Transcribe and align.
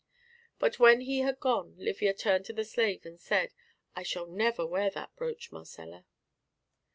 But 0.57 0.79
when 0.79 1.01
he 1.01 1.19
had 1.19 1.39
gone 1.39 1.75
Livia 1.77 2.15
turned 2.15 2.43
to 2.45 2.53
the 2.53 2.63
slave 2.65 3.05
and 3.05 3.19
said, 3.19 3.53
"I 3.95 4.01
shall 4.01 4.25
never 4.25 4.65
wear 4.65 4.89
that 4.89 5.15
brooch, 5.15 5.51
Marcella." 5.51 6.05